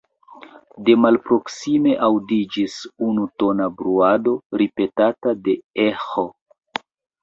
De 0.87 0.95
malproksime 1.01 1.93
aŭdiĝis 2.09 2.79
unutona 3.11 3.71
bruado, 3.79 4.37
ripetata 4.65 5.39
de 5.49 5.61
eĥo. 5.91 6.31